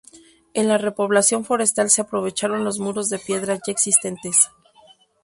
En 0.55 0.67
la 0.67 0.79
repoblación 0.79 1.45
forestal 1.45 1.91
se 1.91 2.01
aprovecharon 2.01 2.63
los 2.65 2.79
muros 2.79 3.09
de 3.09 3.19
piedra 3.19 3.53
ya 3.63 3.71
existentes. 3.71 4.49